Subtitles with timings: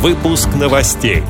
[0.00, 1.24] Выпуск новостей.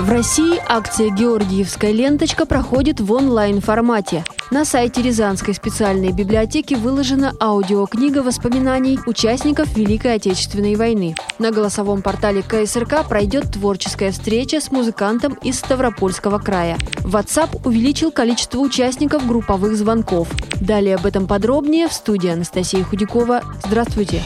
[0.00, 4.24] В России акция «Георгиевская ленточка» проходит в онлайн-формате.
[4.50, 11.14] На сайте Рязанской специальной библиотеки выложена аудиокнига воспоминаний участников Великой Отечественной войны.
[11.38, 16.78] На голосовом портале КСРК пройдет творческая встреча с музыкантом из Ставропольского края.
[17.04, 20.26] WhatsApp увеличил количество участников групповых звонков.
[20.60, 23.42] Далее об этом подробнее в студии Анастасия Худякова.
[23.64, 24.20] Здравствуйте!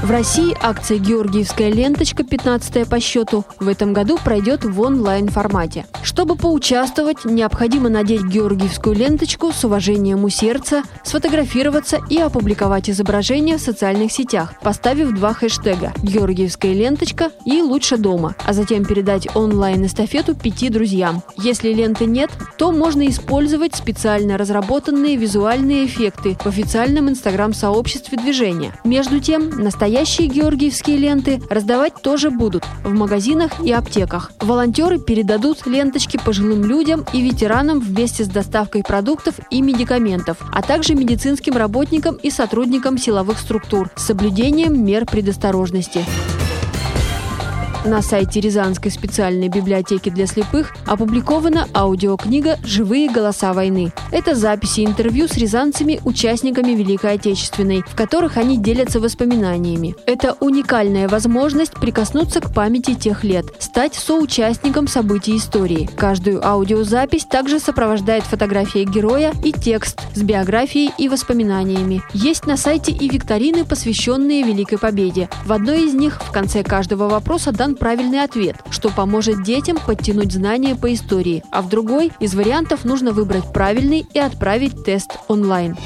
[0.00, 5.86] В России акция «Георгиевская ленточка» 15 по счету в этом году пройдет в онлайн-формате.
[6.04, 13.60] Чтобы поучаствовать, необходимо надеть георгиевскую ленточку с уважением у сердца, сфотографироваться и опубликовать изображение в
[13.60, 20.68] социальных сетях, поставив два хэштега «Георгиевская ленточка» и «Лучше дома», а затем передать онлайн-эстафету пяти
[20.70, 21.24] друзьям.
[21.36, 28.72] Если ленты нет, то можно использовать специально разработанные визуальные эффекты в официальном инстаграм-сообществе движения.
[28.84, 34.32] Между тем, настоящие Настоящие георгиевские ленты раздавать тоже будут в магазинах и аптеках.
[34.38, 40.94] Волонтеры передадут ленточки пожилым людям и ветеранам вместе с доставкой продуктов и медикаментов, а также
[40.94, 46.04] медицинским работникам и сотрудникам силовых структур с соблюдением мер предосторожности.
[47.84, 53.92] На сайте Рязанской специальной библиотеки для слепых опубликована аудиокнига «Живые голоса войны».
[54.10, 59.94] Это записи интервью с рязанцами, участниками Великой Отечественной, в которых они делятся воспоминаниями.
[60.06, 65.88] Это уникальная возможность прикоснуться к памяти тех лет, стать соучастником событий истории.
[65.96, 72.02] Каждую аудиозапись также сопровождает фотография героя и текст с биографией и воспоминаниями.
[72.12, 75.30] Есть на сайте и викторины, посвященные Великой Победе.
[75.44, 80.32] В одной из них в конце каждого вопроса дан правильный ответ, что поможет детям подтянуть
[80.32, 85.76] знания по истории, а в другой из вариантов нужно выбрать правильный и отправить тест онлайн.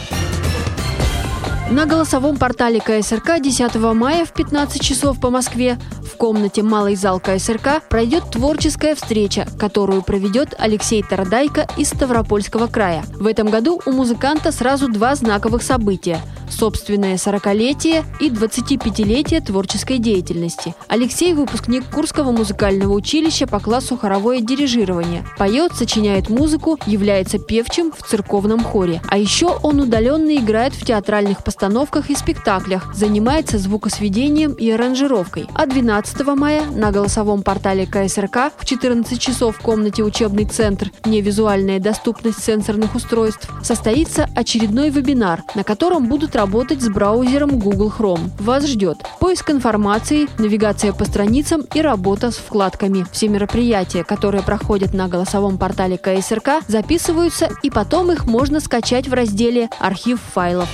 [1.71, 7.19] На голосовом портале КСРК 10 мая в 15 часов по Москве в комнате «Малый зал
[7.19, 13.05] КСРК» пройдет творческая встреча, которую проведет Алексей Тарадайко из Ставропольского края.
[13.15, 16.21] В этом году у музыканта сразу два знаковых события–
[16.53, 20.75] собственное 40-летие и 25-летие творческой деятельности.
[20.89, 25.25] Алексей– выпускник Курского музыкального училища по классу хоровое дирижирование.
[25.39, 29.01] Поет, сочиняет музыку, является певчим в церковном хоре.
[29.09, 35.47] А еще он удаленно играет в театральных постановках и спектаклях, занимается звукосведением и аранжировкой.
[35.55, 40.91] А 12 мая на голосовом портале КСРК в 14 часов в комнате «Учебный центр.
[41.05, 48.31] Невизуальная доступность сенсорных устройств» состоится очередной вебинар, на котором будут работать с браузером Google Chrome.
[48.41, 53.07] Вас ждет поиск информации, навигация по страницам и работа с вкладками.
[53.13, 59.13] Все мероприятия, которые проходят на голосовом портале КСРК, записываются и потом их можно скачать в
[59.13, 60.69] разделе «Архив файлов».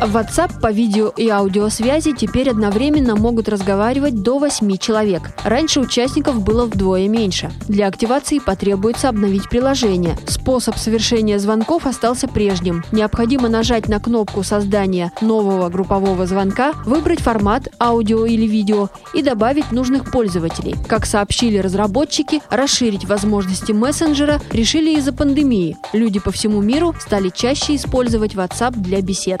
[0.00, 5.22] В WhatsApp по видео и аудиосвязи теперь одновременно могут разговаривать до 8 человек.
[5.42, 7.50] Раньше участников было вдвое меньше.
[7.66, 10.16] Для активации потребуется обновить приложение.
[10.28, 12.84] Способ совершения звонков остался прежним.
[12.92, 19.72] Необходимо нажать на кнопку создания нового группового звонка, выбрать формат аудио или видео и добавить
[19.72, 20.76] нужных пользователей.
[20.86, 25.76] Как сообщили разработчики, расширить возможности мессенджера решили из-за пандемии.
[25.92, 29.40] Люди по всему миру стали чаще использовать WhatsApp для бесед.